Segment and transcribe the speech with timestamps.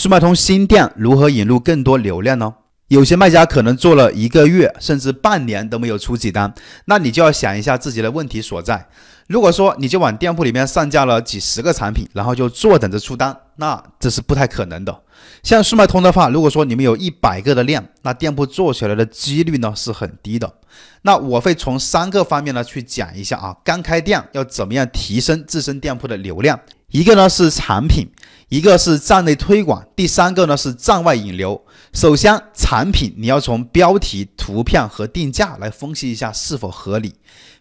[0.00, 2.54] 速卖通新店如何引入更多流量呢？
[2.88, 6.54] 有些卖家可能做了一个月甚至半年都没有出几单，
[6.86, 8.88] 那你就要想一下自己的问题所在。
[9.26, 15.02] 如果说你就往店铺里面上架了几十个产品，然后就坐等着出单，那这是不太可能的。
[15.42, 20.50] 像速卖通的话，如果说你们有一百个的量，那店铺做起来的几率呢是很低的。
[21.02, 26.58] 那我会从三个方面呢去讲一下啊，刚开店要怎么样提升自身店铺的流量。
[26.90, 28.10] 一个呢是产品，
[28.48, 31.64] 一个是站内推广，第三个呢是站外引流。
[31.92, 37.14] 首先，产品你要从标题、图片和定价来分析一下是否合理。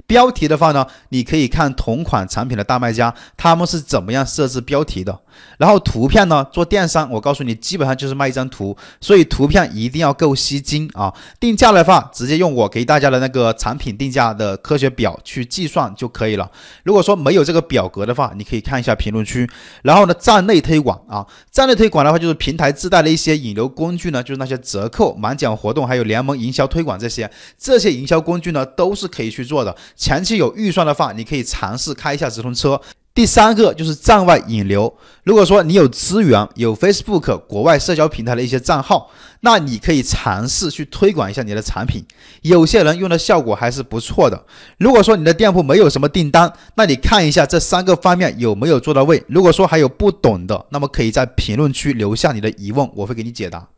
[0.07, 5.19] 标题的话呢，你可以看同款产品的大卖家他们是怎么样设置标题的。
[5.59, 11.13] 然后图片呢，做电商，我告诉你，基本上就是卖一张图，所以图片一定要够吸睛啊。
[11.39, 16.49] 定价的话，直接用我给大家的那个产品定价的科学表去计算就可以了。
[16.83, 19.49] 如果说没有这个表格的话，你可以看一下评论区。
[19.83, 29.75] 然后呢，站内推广啊，站内推广的话，就是平台自带的一些引流工具呢，就是那些折扣、满减活动，还有联盟营销推广这些，这些营销工具呢，都是可以去做的。
[29.95, 32.79] 前期有预算的话，你可以尝试开一下直通车。
[33.13, 34.93] 第三个就是站外引流。
[35.23, 42.05] 如果说你有资源，有 Facebook 国外社交平台的一些账号，那你可以尝试去推广一下你的产品。
[42.41, 44.41] 有些人用的效果还是不错的。
[44.77, 49.23] 如果说你的店铺没有什么订单，那你看一下这三个方面有没有做到位。
[49.27, 53.69] 如果说还有不懂的，那么可以在评论区留下你的疑问，我会给你解答。